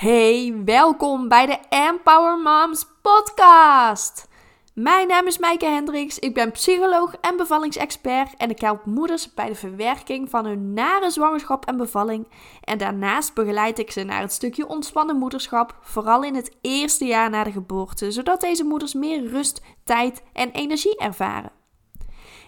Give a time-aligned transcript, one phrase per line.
[0.00, 4.28] Hey, welkom bij de Empower Moms podcast.
[4.74, 9.46] Mijn naam is Maaike Hendricks, ik ben psycholoog en bevallingsexpert en ik help moeders bij
[9.46, 12.28] de verwerking van hun nare zwangerschap en bevalling.
[12.64, 17.30] En daarnaast begeleid ik ze naar het stukje ontspannen moederschap, vooral in het eerste jaar
[17.30, 21.52] na de geboorte, zodat deze moeders meer rust, tijd en energie ervaren.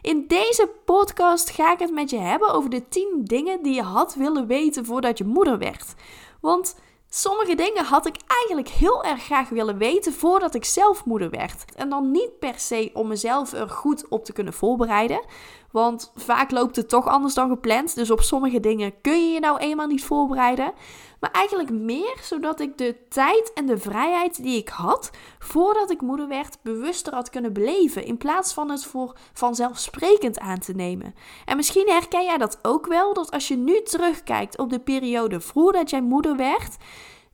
[0.03, 3.83] In deze podcast ga ik het met je hebben over de 10 dingen die je
[3.83, 5.95] had willen weten voordat je moeder werd.
[6.41, 6.75] Want
[7.15, 11.65] Sommige dingen had ik eigenlijk heel erg graag willen weten voordat ik zelf moeder werd.
[11.77, 15.25] En dan niet per se om mezelf er goed op te kunnen voorbereiden.
[15.73, 17.95] Want vaak loopt het toch anders dan gepland.
[17.95, 20.73] Dus op sommige dingen kun je je nou eenmaal niet voorbereiden.
[21.21, 26.01] Maar eigenlijk meer zodat ik de tijd en de vrijheid die ik had voordat ik
[26.01, 28.05] moeder werd, bewuster had kunnen beleven.
[28.05, 31.15] In plaats van het voor vanzelfsprekend aan te nemen.
[31.45, 35.41] En misschien herken jij dat ook wel, dat als je nu terugkijkt op de periode
[35.41, 36.77] voordat jij moeder werd,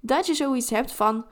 [0.00, 1.24] dat je zoiets hebt van.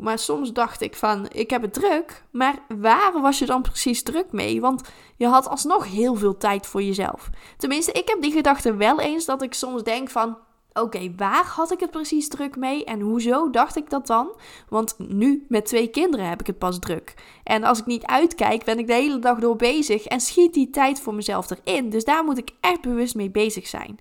[0.00, 2.24] Maar soms dacht ik van, ik heb het druk.
[2.30, 4.60] Maar waar was je dan precies druk mee?
[4.60, 4.82] Want
[5.16, 7.30] je had alsnog heel veel tijd voor jezelf.
[7.56, 10.36] Tenminste, ik heb die gedachte wel eens dat ik soms denk van,
[10.74, 14.36] Oké, waar had ik het precies druk mee en hoezo dacht ik dat dan?
[14.68, 17.14] Want nu met twee kinderen heb ik het pas druk.
[17.44, 20.70] En als ik niet uitkijk, ben ik de hele dag door bezig en schiet die
[20.70, 21.90] tijd voor mezelf erin.
[21.90, 23.98] Dus daar moet ik echt bewust mee bezig zijn.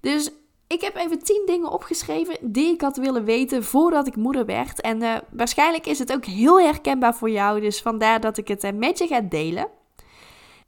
[0.00, 0.30] Dus
[0.72, 4.80] ik heb even 10 dingen opgeschreven die ik had willen weten voordat ik moeder werd.
[4.80, 8.64] En uh, waarschijnlijk is het ook heel herkenbaar voor jou, dus vandaar dat ik het
[8.64, 9.68] uh, met je ga delen.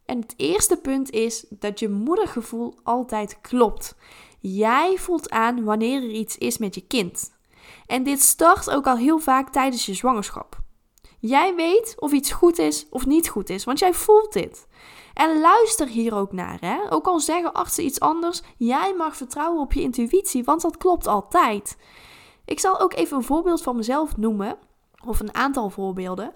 [0.05, 3.95] En het eerste punt is dat je moedergevoel altijd klopt.
[4.41, 7.33] Jij voelt aan wanneer er iets is met je kind.
[7.87, 10.59] En dit start ook al heel vaak tijdens je zwangerschap.
[11.21, 14.67] Jij weet of iets goed is of niet goed is, want jij voelt dit.
[15.15, 16.59] En luister hier ook naar.
[16.61, 16.79] Hè?
[16.91, 21.07] Ook al zeggen artsen iets anders, jij mag vertrouwen op je intuïtie, want dat klopt
[21.07, 21.77] altijd.
[22.45, 24.57] Ik zal ook even een voorbeeld van mezelf noemen,
[25.05, 26.35] of een aantal voorbeelden.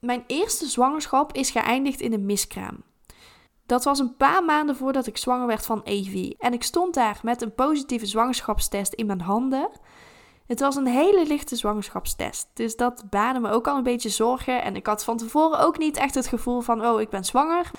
[0.00, 2.82] Mijn eerste zwangerschap is geëindigd in een miskraam.
[3.66, 6.36] Dat was een paar maanden voordat ik zwanger werd van Evie.
[6.38, 9.68] En ik stond daar met een positieve zwangerschapstest in mijn handen.
[10.46, 12.48] Het was een hele lichte zwangerschapstest.
[12.54, 14.62] Dus dat baarde me ook al een beetje zorgen.
[14.62, 17.70] En ik had van tevoren ook niet echt het gevoel van: oh, ik ben zwanger.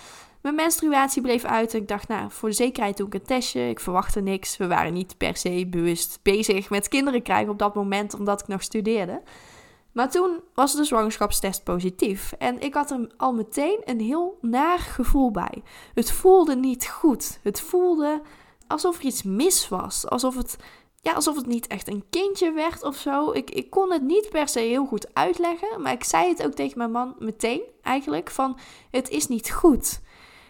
[0.48, 1.74] Mijn menstruatie bleef uit.
[1.74, 3.70] En ik dacht, nou, voor de zekerheid doe ik een testje.
[3.70, 4.58] Ik verwachtte niks.
[4.58, 8.48] We waren niet per se bewust bezig met kinderen krijgen op dat moment, omdat ik
[8.48, 9.22] nog studeerde.
[9.92, 14.80] Maar toen was de zwangerschapstest positief en ik had er al meteen een heel naar
[14.80, 15.64] gevoel bij.
[15.94, 17.40] Het voelde niet goed.
[17.44, 18.22] Het voelde
[18.68, 20.10] alsof er iets mis was.
[20.10, 20.58] Alsof het,
[21.02, 23.32] ja, alsof het niet echt een kindje werd of zo.
[23.32, 26.54] Ik, ik kon het niet per se heel goed uitleggen, maar ik zei het ook
[26.54, 28.58] tegen mijn man meteen eigenlijk van
[28.92, 30.00] het is niet goed.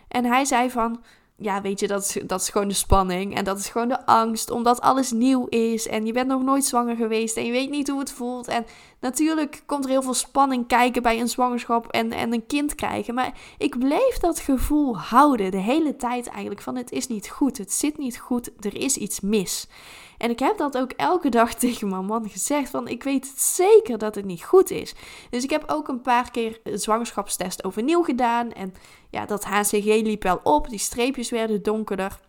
[0.07, 0.99] En hij zei van
[1.39, 3.35] ja, weet je, dat is, dat is gewoon de spanning.
[3.35, 5.87] En dat is gewoon de angst, omdat alles nieuw is.
[5.87, 8.47] En je bent nog nooit zwanger geweest en je weet niet hoe het voelt.
[8.47, 8.65] En
[8.99, 13.13] natuurlijk komt er heel veel spanning kijken bij een zwangerschap en, en een kind krijgen.
[13.13, 17.57] Maar ik bleef dat gevoel houden de hele tijd eigenlijk van het is niet goed,
[17.57, 19.67] het zit niet goed, er is iets mis.
[20.17, 22.69] En ik heb dat ook elke dag tegen mijn man gezegd.
[22.69, 24.95] Van ik weet zeker dat het niet goed is.
[25.29, 28.51] Dus ik heb ook een paar keer een zwangerschapstest overnieuw gedaan.
[28.51, 28.73] En
[29.09, 30.69] ja, dat HCG liep wel op.
[30.69, 32.19] Die streepjes werden donkerder.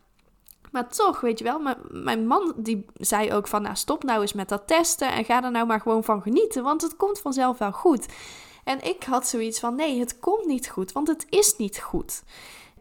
[0.72, 1.60] Maar toch, weet je wel,
[1.91, 5.44] mijn man die zei ook van, nou stop nou eens met dat testen en ga
[5.44, 8.06] er nou maar gewoon van genieten, want het komt vanzelf wel goed.
[8.65, 12.22] En ik had zoiets van, nee, het komt niet goed, want het is niet goed.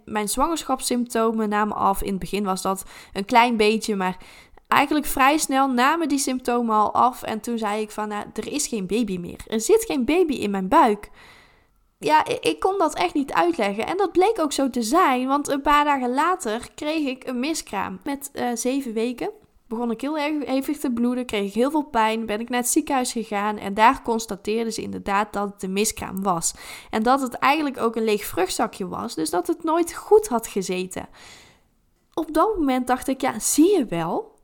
[0.06, 2.01] Mijn zwangerschapssymptomen namen af.
[2.01, 4.17] In het begin was dat een klein beetje, maar
[4.67, 7.23] eigenlijk vrij snel namen die symptomen al af.
[7.23, 9.39] En toen zei ik van, nou, er is geen baby meer.
[9.47, 11.09] Er zit geen baby in mijn buik.
[12.00, 13.88] Ja, ik kon dat echt niet uitleggen.
[13.88, 17.39] En dat bleek ook zo te zijn, want een paar dagen later kreeg ik een
[17.39, 18.00] miskraam.
[18.03, 19.29] Met uh, zeven weken
[19.67, 22.59] begon ik heel erg hevig te bloeden, kreeg ik heel veel pijn, ben ik naar
[22.59, 26.53] het ziekenhuis gegaan en daar constateerden ze inderdaad dat het een miskraam was.
[26.89, 30.47] En dat het eigenlijk ook een leeg vruchtzakje was, dus dat het nooit goed had
[30.47, 31.07] gezeten.
[32.13, 34.35] Op dat moment dacht ik, ja, zie je wel,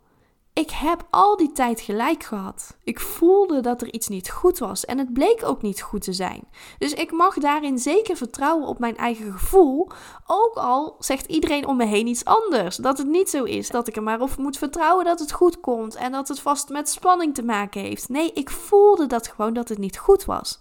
[0.54, 2.78] ik heb al die tijd gelijk gehad.
[2.84, 6.14] Ik voelde dat er iets niet goed was en het bleek ook niet goed te
[6.14, 6.48] zijn.
[6.78, 9.90] Dus ik mag daarin zeker vertrouwen op mijn eigen gevoel,
[10.28, 12.76] ook al zegt iedereen om me heen iets anders.
[12.76, 15.60] Dat het niet zo is dat ik er maar op moet vertrouwen dat het goed
[15.60, 18.10] komt en dat het vast met spanning te maken heeft.
[18.10, 20.60] Nee, ik voelde dat gewoon dat het niet goed was.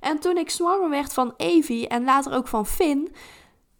[0.00, 3.08] En toen ik zwanger werd van Evie en later ook van Finn,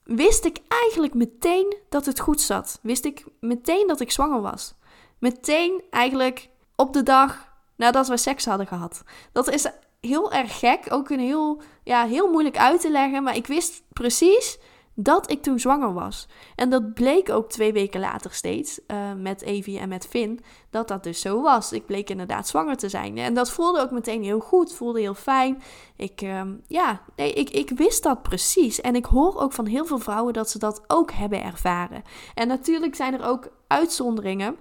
[0.04, 2.78] wist ik eigenlijk meteen dat het goed zat.
[2.82, 4.75] Wist ik meteen dat ik zwanger was.
[5.18, 9.02] Meteen eigenlijk op de dag nadat we seks hadden gehad.
[9.32, 9.66] Dat is
[10.00, 10.86] heel erg gek.
[10.88, 13.22] Ook een heel, ja, heel moeilijk uit te leggen.
[13.22, 14.58] Maar ik wist precies
[15.00, 16.26] dat ik toen zwanger was.
[16.54, 20.88] En dat bleek ook twee weken later steeds uh, met Evie en met Finn, dat
[20.88, 21.72] dat dus zo was.
[21.72, 23.18] Ik bleek inderdaad zwanger te zijn.
[23.18, 25.62] En dat voelde ook meteen heel goed, voelde heel fijn.
[25.96, 28.80] Ik, uh, ja, nee, ik, ik wist dat precies.
[28.80, 32.02] En ik hoor ook van heel veel vrouwen dat ze dat ook hebben ervaren.
[32.34, 34.56] En natuurlijk zijn er ook uitzonderingen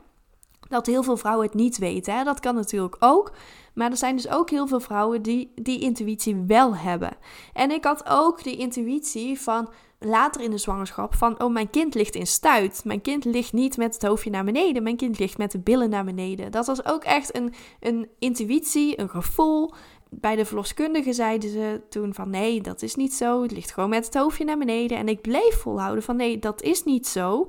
[0.70, 2.18] dat heel veel vrouwen het niet weten.
[2.18, 2.24] Hè?
[2.24, 3.32] Dat kan natuurlijk ook.
[3.74, 7.18] Maar er zijn dus ook heel veel vrouwen die die intuïtie wel hebben.
[7.54, 9.70] En ik had ook die intuïtie van
[10.00, 12.82] later in de zwangerschap van oh mijn kind ligt in stuit.
[12.84, 14.84] Mijn kind ligt niet met het hoofdje naar beneden.
[14.84, 16.52] Mijn kind ligt met de billen naar beneden.
[16.52, 19.74] Dat was ook echt een, een intuïtie, een gevoel
[20.10, 23.42] bij de verloskundige zeiden ze toen van nee, dat is niet zo.
[23.42, 24.98] Het ligt gewoon met het hoofdje naar beneden.
[24.98, 27.48] En ik bleef volhouden van nee, dat is niet zo.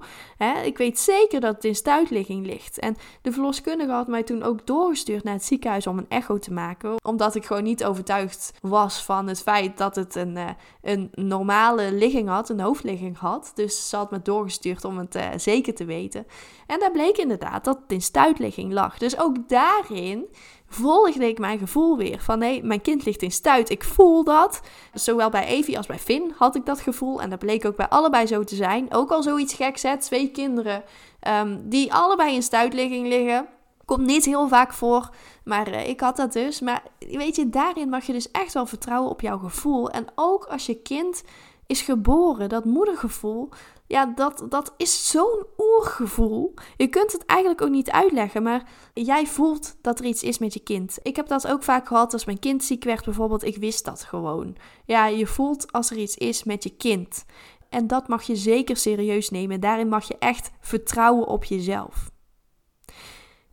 [0.65, 2.79] ik weet zeker dat het in stuitligging ligt.
[2.79, 6.53] En de verloskundige had mij toen ook doorgestuurd naar het ziekenhuis om een echo te
[6.53, 6.95] maken.
[7.03, 10.49] Omdat ik gewoon niet overtuigd was van het feit dat het een, uh,
[10.83, 13.51] een normale ligging had, een hoofdligging had.
[13.55, 16.27] Dus ze had me doorgestuurd om het uh, zeker te weten.
[16.67, 18.99] En daar bleek inderdaad dat het in stuitligging lag.
[18.99, 20.27] Dus ook daarin
[20.69, 22.21] volgde ik mijn gevoel weer.
[22.21, 23.71] Van nee, mijn kind ligt in stuit.
[23.71, 24.61] Ik voel dat.
[24.93, 27.21] Zowel bij Evie als bij Finn had ik dat gevoel.
[27.21, 28.95] En dat bleek ook bij allebei zo te zijn.
[28.95, 29.99] Ook al zoiets geks, hè.
[29.99, 30.85] Twee kinderen
[31.29, 33.49] um, die allebei in stuitligging liggen.
[33.85, 35.11] Komt niet heel vaak voor,
[35.45, 36.61] maar uh, ik had dat dus.
[36.61, 39.91] Maar weet je, daarin mag je dus echt wel vertrouwen op jouw gevoel.
[39.91, 41.23] En ook als je kind
[41.67, 43.49] is geboren, dat moedergevoel,
[43.89, 46.55] ja, dat, dat is zo'n oergevoel.
[46.77, 50.55] Je kunt het eigenlijk ook niet uitleggen, maar jij voelt dat er iets is met
[50.55, 50.99] je kind.
[51.03, 53.45] Ik heb dat ook vaak gehad als mijn kind ziek werd bijvoorbeeld.
[53.45, 54.57] Ik wist dat gewoon.
[54.85, 57.25] Ja, je voelt als er iets is met je kind.
[57.69, 59.61] En dat mag je zeker serieus nemen.
[59.61, 62.11] Daarin mag je echt vertrouwen op jezelf.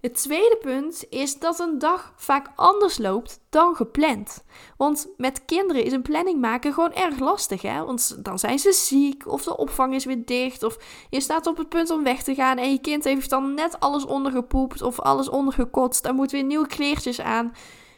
[0.06, 4.46] Het tweede punt is dat een dag vaak anders loopt dan gepland.
[4.78, 7.86] Want met kinderen is een planning maken gewoon erg lastig, hè?
[7.86, 10.78] Want dan zijn ze ziek, of de opvang is weer dicht, of
[11.10, 13.80] je staat op het punt om weg te gaan en je kind heeft dan net
[13.80, 16.04] alles ondergepoept of alles ondergekotst.
[16.04, 17.54] Dan moet weer nieuwe kleertjes aan.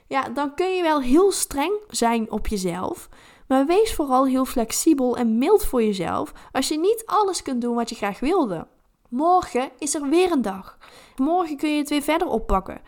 [0.08, 3.10] Ja, dan kun je wel heel streng zijn op jezelf.
[3.48, 7.76] Maar wees vooral heel flexibel en mild voor jezelf als je niet alles kunt doen
[7.76, 8.68] wat je graag wilde.
[9.10, 10.78] Morgen is er weer een dag.
[11.16, 12.82] Morgen kun je het weer verder oppakken.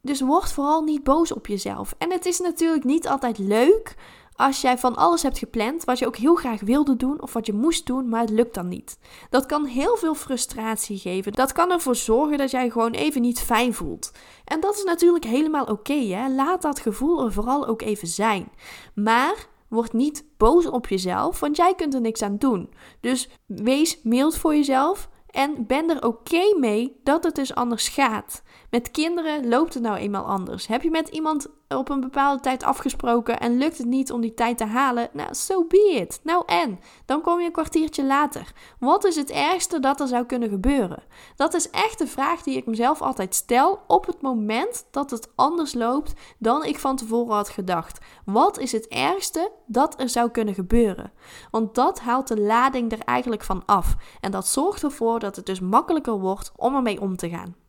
[0.00, 1.94] Dus word vooral niet boos op jezelf.
[1.98, 3.94] En het is natuurlijk niet altijd leuk
[4.36, 7.46] als jij van alles hebt gepland wat je ook heel graag wilde doen of wat
[7.46, 8.98] je moest doen, maar het lukt dan niet.
[9.30, 11.32] Dat kan heel veel frustratie geven.
[11.32, 14.12] Dat kan ervoor zorgen dat jij gewoon even niet fijn voelt.
[14.44, 16.28] En dat is natuurlijk helemaal oké?
[16.36, 18.48] Laat dat gevoel er vooral ook even zijn.
[18.94, 22.70] Maar word niet boos op jezelf, want jij kunt er niks aan doen.
[23.00, 25.08] Dus wees mild voor jezelf.
[25.36, 28.42] En ben er oké mee dat het dus anders gaat.
[28.76, 30.66] Met kinderen loopt het nou eenmaal anders.
[30.66, 34.34] Heb je met iemand op een bepaalde tijd afgesproken en lukt het niet om die
[34.34, 35.08] tijd te halen?
[35.12, 36.20] Nou, so be it.
[36.22, 36.78] Nou en?
[37.06, 38.52] Dan kom je een kwartiertje later.
[38.78, 41.02] Wat is het ergste dat er zou kunnen gebeuren?
[41.36, 45.28] Dat is echt de vraag die ik mezelf altijd stel op het moment dat het
[45.34, 47.98] anders loopt dan ik van tevoren had gedacht.
[48.24, 51.12] Wat is het ergste dat er zou kunnen gebeuren?
[51.50, 53.94] Want dat haalt de lading er eigenlijk van af.
[54.20, 57.65] En dat zorgt ervoor dat het dus makkelijker wordt om ermee om te gaan.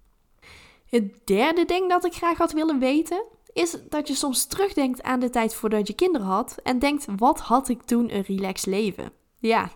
[0.89, 3.23] Het derde ding dat ik graag had willen weten,
[3.53, 7.39] is dat je soms terugdenkt aan de tijd voordat je kinderen had en denkt: wat
[7.39, 9.11] had ik toen een relaxed leven?
[9.39, 9.69] Ja,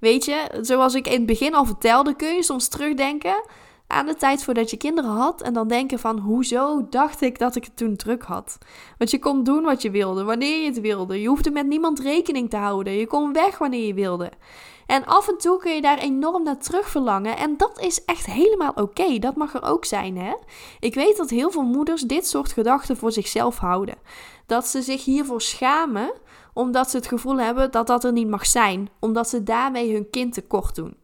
[0.00, 3.42] weet je, zoals ik in het begin al vertelde, kun je soms terugdenken
[3.86, 7.56] aan de tijd voordat je kinderen had en dan denken van hoezo dacht ik dat
[7.56, 8.58] ik het toen druk had.
[8.98, 11.20] Want je kon doen wat je wilde, wanneer je het wilde.
[11.20, 12.92] Je hoefde met niemand rekening te houden.
[12.92, 14.30] Je kon weg wanneer je wilde.
[14.90, 17.36] En af en toe kun je daar enorm naar terug verlangen.
[17.36, 19.18] En dat is echt helemaal oké.
[19.18, 20.34] Dat mag er ook zijn, hè?
[20.80, 23.94] Ik weet dat heel veel moeders dit soort gedachten voor zichzelf houden.
[24.46, 26.12] Dat ze zich hiervoor schamen,
[26.52, 28.88] omdat ze het gevoel hebben dat dat er niet mag zijn.
[29.00, 30.96] Omdat ze daarmee hun kind tekort doen.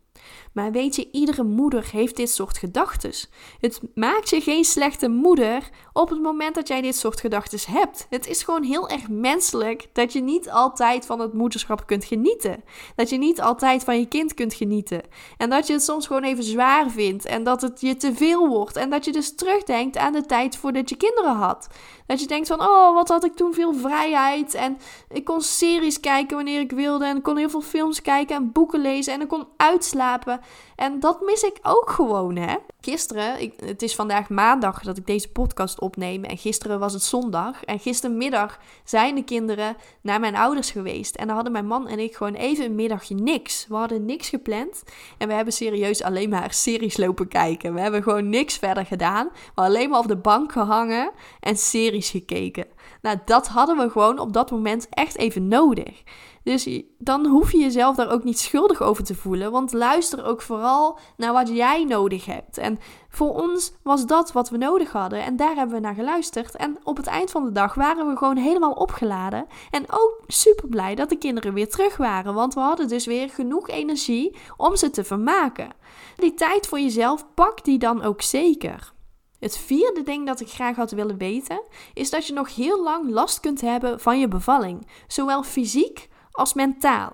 [0.56, 3.12] Maar weet je, iedere moeder heeft dit soort gedachten.
[3.60, 8.06] Het maakt je geen slechte moeder op het moment dat jij dit soort gedachten hebt.
[8.10, 12.64] Het is gewoon heel erg menselijk dat je niet altijd van het moederschap kunt genieten.
[12.94, 15.02] Dat je niet altijd van je kind kunt genieten.
[15.36, 18.48] En dat je het soms gewoon even zwaar vindt en dat het je te veel
[18.48, 18.76] wordt.
[18.76, 21.68] En dat je dus terugdenkt aan de tijd voordat je kinderen had.
[22.06, 24.54] Dat je denkt van, oh, wat had ik toen veel vrijheid.
[24.54, 27.04] En ik kon series kijken wanneer ik wilde.
[27.04, 29.12] En ik kon heel veel films kijken en boeken lezen.
[29.12, 30.40] En ik kon uitslapen.
[30.76, 32.57] En dat mis ik ook gewoon, hè.
[32.81, 36.25] Gisteren, het is vandaag maandag dat ik deze podcast opneem.
[36.25, 37.65] En gisteren was het zondag.
[37.65, 41.15] En gistermiddag zijn de kinderen naar mijn ouders geweest.
[41.15, 43.67] En dan hadden mijn man en ik gewoon even een middagje niks.
[43.69, 44.83] We hadden niks gepland.
[45.19, 47.75] En we hebben serieus alleen maar series lopen kijken.
[47.75, 49.29] We hebben gewoon niks verder gedaan.
[49.55, 51.11] We alleen maar op de bank gehangen
[51.41, 52.67] en series gekeken.
[53.02, 56.02] Nou, dat hadden we gewoon op dat moment echt even nodig.
[56.47, 59.50] Dus dan hoef je jezelf daar ook niet schuldig over te voelen.
[59.50, 62.59] Want luister ook vooral naar wat jij nodig hebt.
[62.59, 62.78] En
[63.09, 65.25] voor ons was dat wat we nodig hadden.
[65.25, 66.57] En daar hebben we naar geluisterd.
[66.57, 69.47] En op het eind van de dag waren we gewoon helemaal opgeladen.
[69.71, 72.35] En ook super blij dat de kinderen weer terug waren.
[72.35, 75.71] Want we hadden dus weer genoeg energie om ze te vermaken.
[76.16, 78.95] Die tijd voor jezelf, pak die dan ook zeker.
[79.40, 81.62] Het vierde ding dat ik graag had willen weten,
[81.95, 86.55] is dat je nog heel lang last kunt hebben van je bevalling, zowel fysiek als
[86.55, 87.12] mentaal.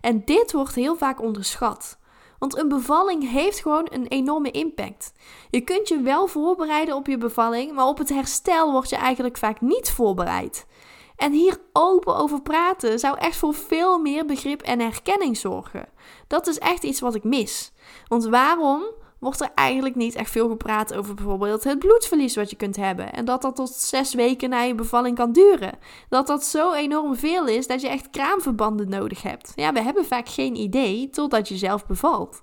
[0.00, 1.98] En dit wordt heel vaak onderschat.
[2.38, 5.12] Want een bevalling heeft gewoon een enorme impact.
[5.50, 9.36] Je kunt je wel voorbereiden op je bevalling, maar op het herstel word je eigenlijk
[9.36, 10.66] vaak niet voorbereid.
[11.16, 15.88] En hier open over praten zou echt voor veel meer begrip en herkenning zorgen.
[16.26, 17.72] Dat is echt iets wat ik mis.
[18.08, 18.82] Want waarom
[19.24, 23.12] wordt er eigenlijk niet echt veel gepraat over bijvoorbeeld het bloedverlies wat je kunt hebben.
[23.12, 25.78] En dat dat tot zes weken na je bevalling kan duren.
[26.08, 29.52] Dat dat zo enorm veel is dat je echt kraamverbanden nodig hebt.
[29.54, 32.42] Ja, we hebben vaak geen idee totdat je zelf bevalt.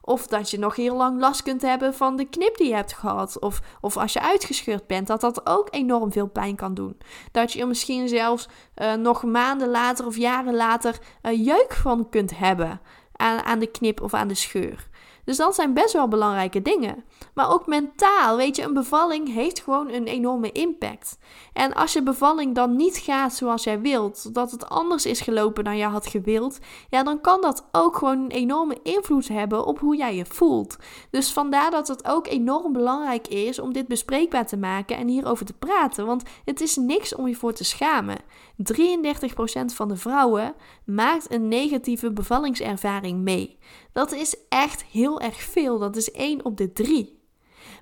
[0.00, 2.92] Of dat je nog heel lang last kunt hebben van de knip die je hebt
[2.92, 3.38] gehad.
[3.38, 6.98] Of, of als je uitgescheurd bent, dat dat ook enorm veel pijn kan doen.
[7.32, 12.08] Dat je er misschien zelfs uh, nog maanden later of jaren later uh, jeuk van
[12.08, 12.80] kunt hebben
[13.16, 14.88] aan, aan de knip of aan de scheur.
[15.30, 17.04] Dus dat zijn best wel belangrijke dingen.
[17.34, 21.18] Maar ook mentaal, weet je, een bevalling heeft gewoon een enorme impact.
[21.52, 25.64] En als je bevalling dan niet gaat zoals jij wilt, dat het anders is gelopen
[25.64, 26.58] dan je had gewild,
[26.88, 30.76] ja, dan kan dat ook gewoon een enorme invloed hebben op hoe jij je voelt.
[31.10, 35.46] Dus vandaar dat het ook enorm belangrijk is om dit bespreekbaar te maken en hierover
[35.46, 38.18] te praten, want het is niks om je voor te schamen.
[38.62, 43.58] 33% van de vrouwen maakt een negatieve bevallingservaring mee.
[43.92, 45.78] Dat is echt heel erg veel.
[45.78, 47.18] Dat is 1 op de 3.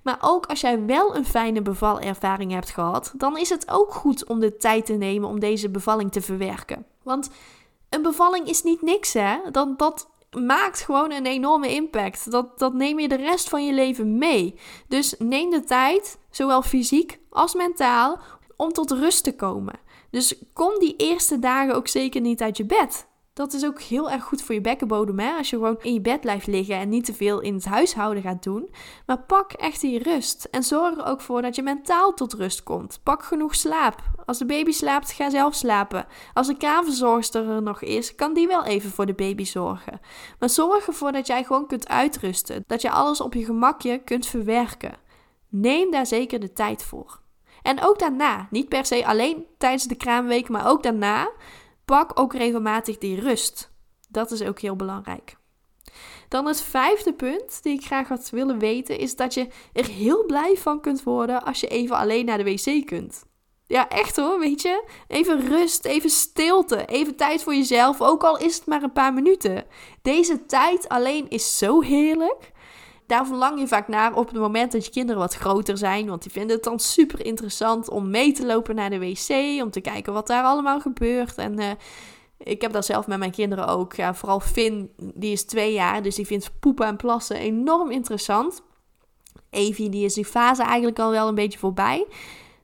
[0.03, 4.27] Maar ook als jij wel een fijne bevalervaring hebt gehad, dan is het ook goed
[4.27, 6.87] om de tijd te nemen om deze bevalling te verwerken.
[7.03, 7.31] Want
[7.89, 9.37] een bevalling is niet niks, hè?
[9.51, 12.31] Dat, dat maakt gewoon een enorme impact.
[12.31, 14.59] Dat, dat neem je de rest van je leven mee.
[14.89, 18.19] Dus neem de tijd, zowel fysiek als mentaal,
[18.57, 19.75] om tot rust te komen.
[20.11, 23.07] Dus kom die eerste dagen ook zeker niet uit je bed.
[23.39, 25.19] Dat is ook heel erg goed voor je bekkenbodem.
[25.19, 25.37] Hè?
[25.37, 28.23] Als je gewoon in je bed blijft liggen en niet te veel in het huishouden
[28.23, 28.71] gaat doen.
[29.07, 30.49] Maar pak echt die rust.
[30.51, 33.01] En zorg er ook voor dat je mentaal tot rust komt.
[33.03, 34.03] Pak genoeg slaap.
[34.27, 36.07] Als de baby slaapt, ga zelf slapen.
[36.33, 40.01] Als de kraamverzorgster er nog is, kan die wel even voor de baby zorgen.
[40.39, 42.65] Maar zorg ervoor dat jij gewoon kunt uitrusten.
[42.67, 44.99] Dat je alles op je gemakje kunt verwerken.
[45.49, 47.21] Neem daar zeker de tijd voor.
[47.63, 51.31] En ook daarna, niet per se alleen tijdens de kraamweek, maar ook daarna,
[51.85, 53.71] pak ook regelmatig die rust.
[54.09, 55.37] Dat is ook heel belangrijk.
[56.29, 60.25] Dan het vijfde punt die ik graag had willen weten is dat je er heel
[60.27, 63.27] blij van kunt worden als je even alleen naar de wc kunt.
[63.67, 64.85] Ja, echt hoor, weet je?
[65.09, 69.15] Even rust, even stilte, even tijd voor jezelf, ook al is het maar een paar
[69.15, 69.65] minuten.
[70.03, 72.53] Deze tijd alleen is zo heerlijk
[73.09, 76.09] daar verlang je vaak naar op het moment dat je kinderen wat groter zijn.
[76.09, 79.63] Want die vinden het dan super interessant om mee te lopen naar de wc.
[79.63, 81.37] Om te kijken wat daar allemaal gebeurt.
[81.37, 81.71] En uh,
[82.39, 83.95] ik heb dat zelf met mijn kinderen ook.
[83.95, 86.03] Ja, vooral Finn, die is twee jaar.
[86.03, 88.63] Dus die vindt poepen en plassen enorm interessant.
[89.51, 92.07] Evie, die is die fase eigenlijk al wel een beetje voorbij.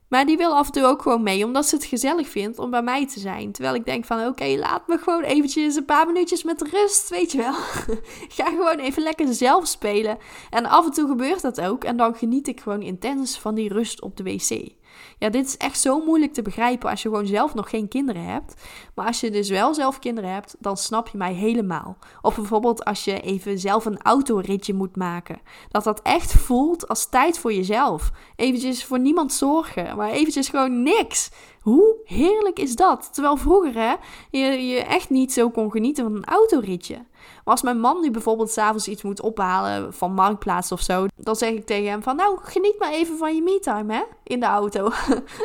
[0.09, 2.69] Maar die wil af en toe ook gewoon mee, omdat ze het gezellig vindt om
[2.69, 3.51] bij mij te zijn.
[3.51, 7.31] Terwijl ik denk van, oké, laat me gewoon eventjes een paar minuutjes met rust, weet
[7.31, 7.53] je wel.
[8.35, 10.17] Ga gewoon even lekker zelf spelen.
[10.49, 11.83] En af en toe gebeurt dat ook.
[11.83, 14.74] En dan geniet ik gewoon intens van die rust op de wc.
[15.17, 18.23] Ja, dit is echt zo moeilijk te begrijpen als je gewoon zelf nog geen kinderen
[18.23, 18.53] hebt.
[18.95, 21.97] Maar als je dus wel zelf kinderen hebt, dan snap je mij helemaal.
[22.21, 25.41] Of bijvoorbeeld als je even zelf een autoritje moet maken.
[25.69, 28.11] Dat dat echt voelt als tijd voor jezelf.
[28.35, 31.31] Eventjes voor niemand zorgen, maar eventjes gewoon niks.
[31.61, 33.09] Hoe heerlijk is dat?
[33.13, 33.93] Terwijl vroeger hè,
[34.29, 37.05] je, je echt niet zo kon genieten van een autoritje.
[37.45, 41.35] Maar als mijn man nu bijvoorbeeld s'avonds iets moet ophalen van Marktplaats of zo, dan
[41.35, 44.45] zeg ik tegen hem van nou, geniet maar even van je me-time hè, in de
[44.45, 44.91] auto.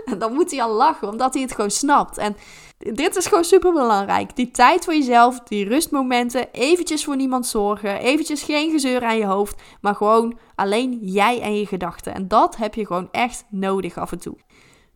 [0.05, 2.19] en dan moet hij al lachen, omdat hij het gewoon snapt.
[2.19, 2.37] En
[2.79, 4.37] dit is gewoon super belangrijk.
[4.37, 9.27] Die tijd voor jezelf, die rustmomenten, eventjes voor niemand zorgen, eventjes geen gezeur aan je
[9.27, 12.15] hoofd, maar gewoon alleen jij en je gedachten.
[12.15, 14.37] En dat heb je gewoon echt nodig af en toe.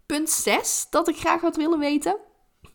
[0.06, 2.16] Punt 6 dat ik graag had willen weten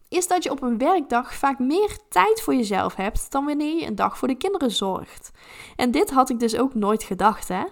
[0.09, 3.85] is dat je op een werkdag vaak meer tijd voor jezelf hebt dan wanneer je
[3.85, 5.31] een dag voor de kinderen zorgt.
[5.75, 7.63] En dit had ik dus ook nooit gedacht, hè?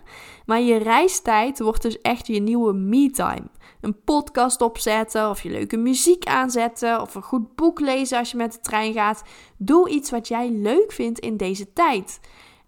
[0.45, 3.47] Maar je reistijd wordt dus echt je nieuwe me-time.
[3.81, 8.37] Een podcast opzetten, of je leuke muziek aanzetten, of een goed boek lezen als je
[8.37, 9.23] met de trein gaat.
[9.57, 12.19] Doe iets wat jij leuk vindt in deze tijd.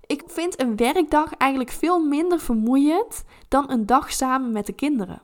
[0.05, 5.21] Ik vind een werkdag eigenlijk veel minder vermoeiend dan een dag samen met de kinderen.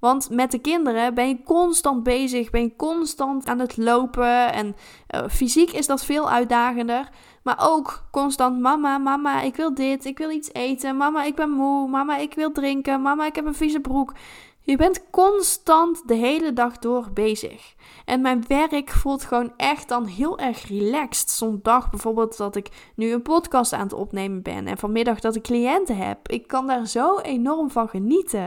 [0.00, 4.52] Want met de kinderen ben je constant bezig, ben je constant aan het lopen.
[4.52, 4.76] En
[5.14, 7.08] uh, fysiek is dat veel uitdagender.
[7.42, 10.96] Maar ook constant: Mama, mama, ik wil dit, ik wil iets eten.
[10.96, 11.88] Mama, ik ben moe.
[11.88, 13.02] Mama, ik wil drinken.
[13.02, 14.12] Mama, ik heb een vieze broek.
[14.60, 17.74] Je bent constant de hele dag door bezig.
[18.04, 21.30] En mijn werk voelt gewoon echt dan heel erg relaxed.
[21.30, 25.34] Zo'n dag bijvoorbeeld dat ik nu een podcast aan het opnemen ben en vanmiddag dat
[25.34, 26.28] ik cliënten heb.
[26.28, 28.46] Ik kan daar zo enorm van genieten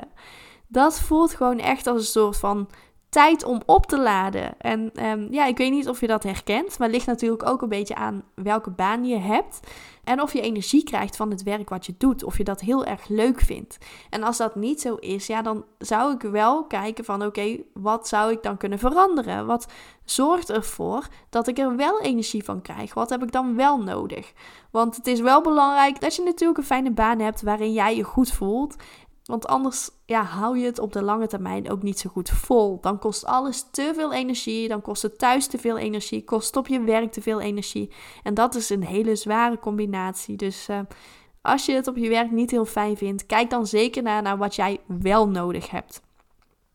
[0.72, 2.68] dat voelt gewoon echt als een soort van
[3.12, 4.60] tijd om op te laden.
[4.60, 7.62] En ehm, ja, ik weet niet of je dat herkent, maar het ligt natuurlijk ook
[7.62, 9.60] een beetje aan welke baan je hebt.
[10.04, 12.86] En of je energie krijgt van het werk wat je doet, of je dat heel
[12.86, 13.78] erg leuk vindt.
[14.10, 18.08] En als dat niet zo is, ja, dan zou ik wel kijken van oké, wat
[18.08, 19.46] zou ik dan kunnen veranderen?
[19.46, 19.68] Wat
[20.06, 22.94] zorgt ervoor dat ik er wel energie van krijg?
[22.94, 24.34] Wat heb ik dan wel nodig?
[24.72, 28.04] Want het is wel belangrijk dat je natuurlijk een fijne baan hebt waarin jij je
[28.04, 28.76] goed voelt.
[29.32, 32.80] Want anders ja, hou je het op de lange termijn ook niet zo goed vol.
[32.82, 34.68] Dan kost alles te veel energie.
[34.68, 36.24] Dan kost het thuis te veel energie.
[36.24, 37.92] Kost op je werk te veel energie.
[38.24, 40.36] En dat is een hele zware combinatie.
[40.36, 40.80] Dus uh,
[41.42, 44.38] als je het op je werk niet heel fijn vindt, kijk dan zeker naar, naar
[44.38, 46.02] wat jij wel nodig hebt.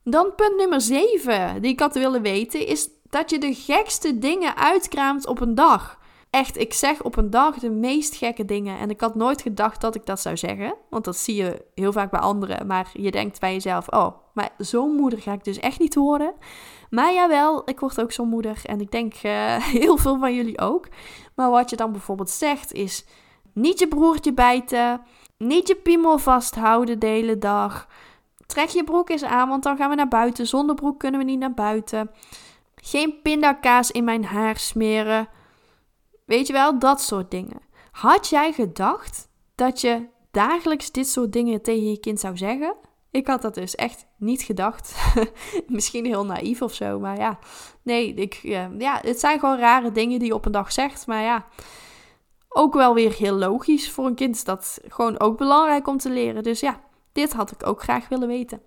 [0.03, 4.57] Dan punt nummer 7 die ik had willen weten is dat je de gekste dingen
[4.57, 5.99] uitkraamt op een dag.
[6.31, 8.79] Echt, ik zeg op een dag de meest gekke dingen.
[8.79, 10.75] En ik had nooit gedacht dat ik dat zou zeggen.
[10.91, 12.67] Want dat zie je heel vaak bij anderen.
[12.67, 16.33] Maar je denkt bij jezelf: oh, maar zo'n moeder ga ik dus echt niet worden.
[16.91, 18.61] Maar jawel, ik word ook zo'n moeder.
[18.63, 20.89] En ik denk uh, heel veel van jullie ook.
[21.35, 23.05] Maar wat je dan bijvoorbeeld zegt is:
[23.53, 25.01] niet je broertje bijten.
[25.39, 27.89] Niet je piemel vasthouden de hele dag.
[28.47, 30.47] Trek je broek eens aan, want dan gaan we naar buiten.
[30.47, 32.11] Zonder broek kunnen we niet naar buiten.
[32.75, 35.29] Geen pindakaas in mijn haar smeren.
[36.27, 37.61] Weet je wel, dat soort dingen.
[37.91, 42.77] Had jij gedacht dat je dagelijks dit soort dingen tegen je kind zou zeggen?
[43.11, 45.15] Ik had dat dus echt niet gedacht.
[45.67, 47.39] Misschien heel naïef of zo, maar ja.
[47.83, 48.35] Nee, ik,
[48.79, 51.07] ja, het zijn gewoon rare dingen die je op een dag zegt.
[51.07, 51.47] Maar ja,
[52.49, 53.91] ook wel weer heel logisch.
[53.91, 56.43] Voor een kind is dat gewoon ook belangrijk om te leren.
[56.43, 56.81] Dus ja,
[57.13, 58.63] dit had ik ook graag willen weten.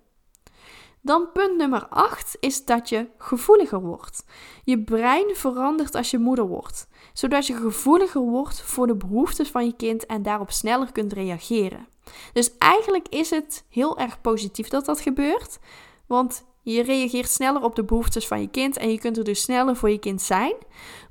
[1.02, 4.24] Dan punt nummer 8 is dat je gevoeliger wordt.
[4.64, 9.64] Je brein verandert als je moeder wordt, zodat je gevoeliger wordt voor de behoeftes van
[9.64, 11.88] je kind en daarop sneller kunt reageren.
[12.32, 15.58] Dus eigenlijk is het heel erg positief dat dat gebeurt,
[16.06, 19.40] want je reageert sneller op de behoeftes van je kind en je kunt er dus
[19.40, 20.54] sneller voor je kind zijn.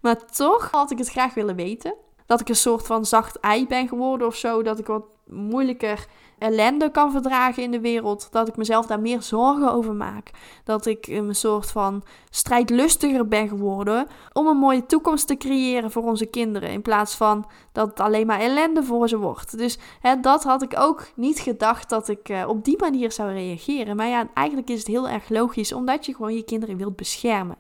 [0.02, 1.96] Maar toch had ik het graag willen weten.
[2.26, 6.08] Dat ik een soort van zacht ei ben geworden of zo, dat ik wat moeilijker
[6.40, 8.28] ellende kan verdragen in de wereld.
[8.32, 10.32] Dat ik mezelf daar meer zorgen over maak.
[10.64, 16.04] Dat ik een soort van strijdlustiger ben geworden om een mooie toekomst te creëren voor
[16.04, 16.70] onze kinderen.
[16.70, 19.58] In plaats van dat het alleen maar ellende voor ze wordt.
[19.58, 23.32] Dus hè, dat had ik ook niet gedacht dat ik uh, op die manier zou
[23.32, 23.96] reageren.
[23.96, 27.58] Maar ja, eigenlijk is het heel erg logisch omdat je gewoon je kinderen wilt beschermen.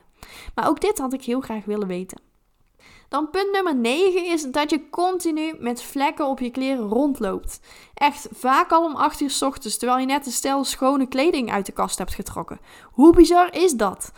[0.56, 2.29] Maar ook dit had ik heel graag willen weten.
[3.10, 7.60] Dan punt nummer 9 is dat je continu met vlekken op je kleren rondloopt.
[7.93, 11.52] Echt vaak al om 8 uur s ochtends, terwijl je net een stel schone kleding
[11.52, 12.60] uit de kast hebt getrokken.
[12.91, 14.12] Hoe bizar is dat?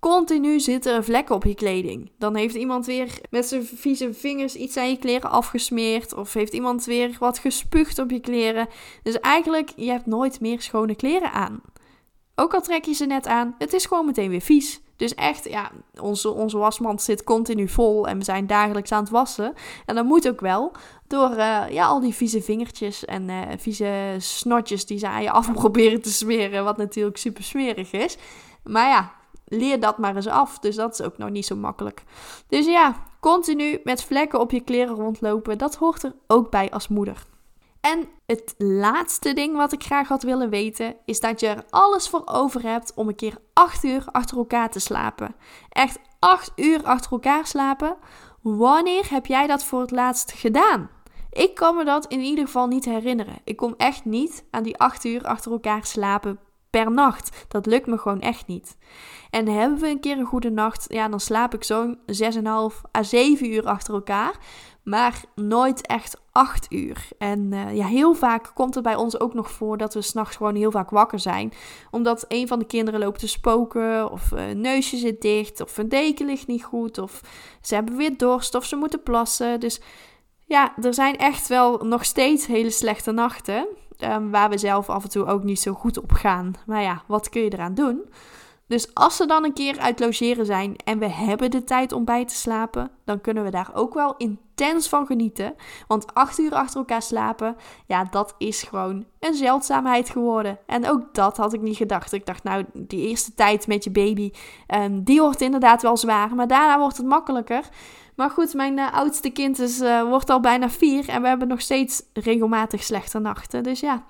[0.00, 2.10] Continu zitten er vlekken op je kleding.
[2.18, 6.14] Dan heeft iemand weer met zijn vieze vingers iets aan je kleren afgesmeerd.
[6.14, 8.68] Of heeft iemand weer wat gespuugd op je kleren.
[9.02, 11.60] Dus eigenlijk, je hebt nooit meer schone kleren aan.
[12.34, 14.80] Ook al trek je ze net aan, het is gewoon meteen weer vies.
[15.00, 19.10] Dus echt, ja, onze, onze wasmand zit continu vol en we zijn dagelijks aan het
[19.10, 19.54] wassen.
[19.86, 20.72] En dat moet ook wel
[21.06, 25.30] door uh, ja, al die vieze vingertjes en uh, vieze snotjes die ze aan je
[25.40, 26.64] af proberen te smeren.
[26.64, 28.16] Wat natuurlijk super smerig is.
[28.64, 29.12] Maar ja,
[29.44, 30.58] leer dat maar eens af.
[30.58, 32.02] Dus dat is ook nog niet zo makkelijk.
[32.48, 35.58] Dus ja, continu met vlekken op je kleren rondlopen.
[35.58, 37.22] Dat hoort er ook bij als moeder.
[37.80, 42.08] En het laatste ding wat ik graag had willen weten, is dat je er alles
[42.08, 45.34] voor over hebt om een keer 8 uur achter elkaar te slapen.
[45.68, 47.96] Echt 8 uur achter elkaar slapen.
[48.42, 50.90] Wanneer heb jij dat voor het laatst gedaan?
[51.30, 53.38] Ik kan me dat in ieder geval niet herinneren.
[53.44, 56.40] Ik kom echt niet aan die 8 uur achter elkaar slapen
[56.70, 57.44] per nacht.
[57.48, 58.76] Dat lukt me gewoon echt niet.
[59.30, 63.02] En hebben we een keer een goede nacht, ja, dan slaap ik zo'n 6,5 à
[63.02, 64.34] 7 uur achter elkaar.
[64.82, 67.08] Maar nooit echt 8 uur.
[67.18, 70.36] En uh, ja, heel vaak komt het bij ons ook nog voor dat we s'nachts
[70.36, 71.52] gewoon heel vaak wakker zijn.
[71.90, 75.78] Omdat een van de kinderen loopt te spoken, of uh, een neusje zit dicht, of
[75.78, 77.20] een deken ligt niet goed, of
[77.60, 79.60] ze hebben weer dorst, of ze moeten plassen.
[79.60, 79.80] Dus
[80.44, 83.66] ja, er zijn echt wel nog steeds hele slechte nachten.
[84.04, 86.52] Um, waar we zelf af en toe ook niet zo goed op gaan.
[86.66, 88.04] Maar ja, wat kun je eraan doen?
[88.66, 92.04] Dus als ze dan een keer uit logeren zijn en we hebben de tijd om
[92.04, 94.14] bij te slapen, dan kunnen we daar ook wel
[94.60, 95.54] intens van genieten.
[95.86, 100.58] Want acht uur achter elkaar slapen, ja, dat is gewoon een zeldzaamheid geworden.
[100.66, 102.12] En ook dat had ik niet gedacht.
[102.12, 104.30] Ik dacht, nou, die eerste tijd met je baby,
[104.74, 107.68] um, die wordt inderdaad wel zwaar, maar daarna wordt het makkelijker.
[108.16, 111.48] Maar goed, mijn uh, oudste kind is, uh, wordt al bijna vier en we hebben
[111.48, 113.62] nog steeds regelmatig slechte nachten.
[113.62, 114.04] Dus ja,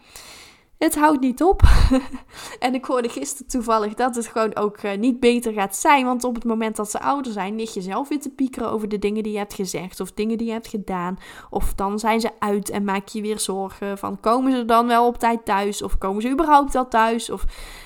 [0.84, 1.62] het houdt niet op.
[2.58, 6.04] en ik hoorde gisteren toevallig dat het gewoon ook uh, niet beter gaat zijn.
[6.04, 8.88] Want op het moment dat ze ouder zijn, lig je zelf weer te piekeren over
[8.88, 11.18] de dingen die je hebt gezegd of dingen die je hebt gedaan.
[11.50, 15.06] Of dan zijn ze uit en maak je weer zorgen van komen ze dan wel
[15.06, 17.30] op tijd thuis of komen ze überhaupt wel thuis.
[17.30, 17.44] Of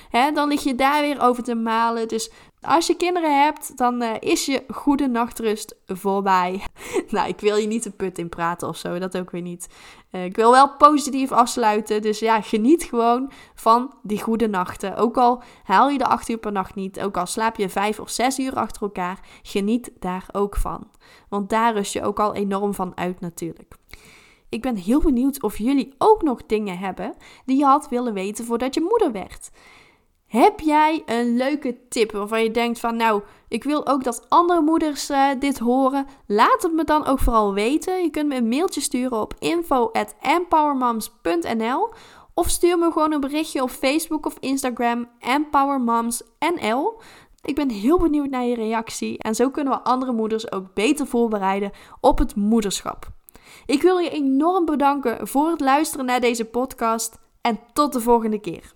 [0.09, 2.07] hè, dan lig je daar weer over te malen.
[2.07, 2.31] Dus
[2.61, 6.61] als je kinderen hebt, dan uh, is je goede nachtrust voorbij.
[7.09, 9.67] nou, ik wil je niet de put in praten of zo, dat ook weer niet.
[10.15, 14.95] Uh, ik wil wel positief afsluiten, dus ja, geniet gewoon van die goede nachten.
[14.95, 17.99] Ook al haal je de 8 uur per nacht niet, ook al slaap je 5
[17.99, 20.87] of 6 uur achter elkaar, geniet daar ook van.
[21.29, 23.73] Want daar rust je ook al enorm van uit natuurlijk.
[24.49, 27.13] Ik ben heel benieuwd of jullie ook nog dingen hebben
[27.45, 29.51] die je had willen weten voordat je moeder werd.
[30.35, 34.61] Heb jij een leuke tip waarvan je denkt van nou, ik wil ook dat andere
[34.61, 36.05] moeders uh, dit horen?
[36.27, 38.03] Laat het me dan ook vooral weten.
[38.03, 41.89] Je kunt me een mailtje sturen op info@empowermoms.nl
[42.33, 47.01] of stuur me gewoon een berichtje op Facebook of Instagram empowermomsnl.
[47.41, 51.07] Ik ben heel benieuwd naar je reactie en zo kunnen we andere moeders ook beter
[51.07, 51.71] voorbereiden
[52.01, 53.07] op het moederschap.
[53.65, 58.39] Ik wil je enorm bedanken voor het luisteren naar deze podcast en tot de volgende
[58.39, 58.74] keer.